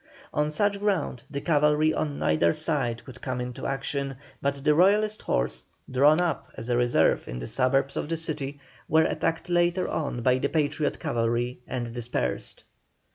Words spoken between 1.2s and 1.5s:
the